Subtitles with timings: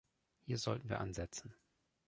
[0.47, 1.53] Hier sollten wir ansetzen.